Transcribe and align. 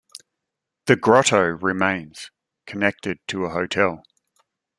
"The 0.87 0.95
Grotto" 0.95 1.41
remains, 1.43 2.31
connected 2.65 3.19
to 3.27 3.45
a 3.45 3.49
hotel. 3.51 4.03